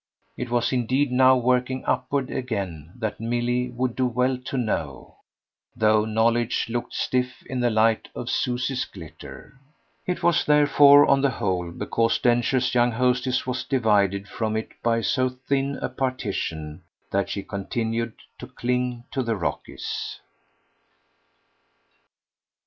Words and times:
It 0.35 0.49
was 0.49 0.73
indeed 0.73 1.11
now 1.11 1.37
working 1.37 1.85
upward 1.85 2.31
again 2.31 2.91
that 2.95 3.19
Milly 3.19 3.69
would 3.69 3.95
do 3.95 4.07
well 4.07 4.35
to 4.45 4.57
know, 4.57 5.17
though 5.75 6.05
knowledge 6.05 6.65
looked 6.69 6.95
stiff 6.95 7.45
in 7.45 7.59
the 7.59 7.69
light 7.69 8.07
of 8.15 8.27
Susie's 8.27 8.83
glitter. 8.85 9.59
It 10.07 10.23
was 10.23 10.43
therefore 10.43 11.05
on 11.05 11.21
the 11.21 11.29
whole 11.29 11.69
because 11.69 12.17
Densher's 12.17 12.73
young 12.73 12.93
hostess 12.93 13.45
was 13.45 13.63
divided 13.63 14.27
from 14.27 14.57
it 14.57 14.69
by 14.81 15.01
so 15.01 15.29
thin 15.29 15.77
a 15.83 15.87
partition 15.87 16.81
that 17.11 17.29
she 17.29 17.43
continued 17.43 18.13
to 18.39 18.47
cling 18.47 19.03
to 19.11 19.21
the 19.21 19.35
Rockies. 19.35 20.19